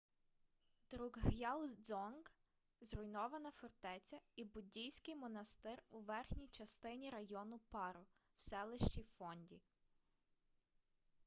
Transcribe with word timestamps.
друкг'ял 0.91 1.61
дзонг— 1.87 2.31
зруйнована 2.81 3.51
фортеця 3.51 4.19
і 4.35 4.45
буддійський 4.45 5.15
монастир 5.15 5.83
у 5.89 5.99
верхній 5.99 6.47
частині 6.47 7.09
району 7.09 7.59
паро 7.71 8.05
в 8.35 8.41
селищі 8.41 9.03
фонді 9.03 9.61